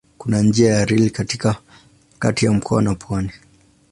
Kuna 0.17 0.41
njia 0.41 0.73
ya 0.73 0.85
reli 0.85 1.09
kati 2.19 2.45
ya 2.45 2.51
mkoa 2.53 2.81
na 2.81 2.95
pwani. 2.95 3.31